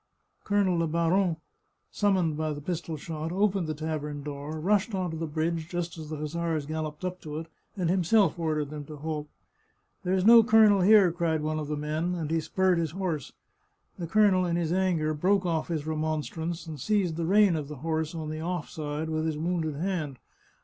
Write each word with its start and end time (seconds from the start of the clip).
Colonel 0.45 0.79
Le 0.79 0.87
Baron, 0.87 1.37
summoned 1.91 2.35
by 2.35 2.53
the 2.53 2.59
pistol 2.59 2.97
shot, 2.97 3.31
opened 3.31 3.67
the 3.67 3.75
tavern 3.75 4.23
door, 4.23 4.59
rushed 4.59 4.95
on 4.95 5.11
to 5.11 5.17
the 5.17 5.27
bridge 5.27 5.69
just 5.69 5.95
as 5.95 6.09
the 6.09 6.17
hussars 6.17 6.65
galloped 6.65 7.05
up 7.05 7.21
to 7.21 7.37
it, 7.37 7.45
and 7.77 7.87
himself 7.87 8.39
ordered 8.39 8.71
them 8.71 8.83
to 8.85 8.95
halt." 8.97 9.27
There's 10.03 10.25
no 10.25 10.41
colonel 10.41 10.81
here," 10.81 11.11
cried 11.11 11.43
one 11.43 11.59
of 11.59 11.67
the 11.67 11.77
men, 11.77 12.15
and 12.15 12.31
he 12.31 12.39
spurred 12.39 12.79
his 12.79 12.89
horse. 12.97 13.33
The 13.99 14.07
colonel 14.07 14.43
in 14.43 14.55
his 14.55 14.73
anger 14.73 15.13
broke 15.13 15.45
off 15.45 15.67
his 15.67 15.85
remonstrance, 15.85 16.65
and 16.65 16.79
seized 16.79 17.15
the 17.15 17.27
rein 17.27 17.55
of 17.55 17.67
the 17.67 17.75
horse 17.85 18.15
on 18.15 18.31
the 18.31 18.39
off 18.41 18.69
side 18.71 19.07
with 19.07 19.27
his 19.27 19.37
wounded 19.37 19.75
hand. 19.75 20.17